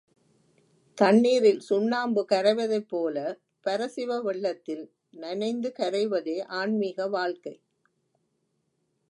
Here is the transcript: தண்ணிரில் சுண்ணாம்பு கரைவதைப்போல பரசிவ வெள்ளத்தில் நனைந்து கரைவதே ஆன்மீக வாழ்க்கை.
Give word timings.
தண்ணிரில் 0.97 1.59
சுண்ணாம்பு 1.59 2.25
கரைவதைப்போல 2.29 3.17
பரசிவ 3.65 4.19
வெள்ளத்தில் 4.21 4.83
நனைந்து 5.13 5.71
கரைவதே 5.79 6.37
ஆன்மீக 6.53 7.07
வாழ்க்கை. 7.07 7.55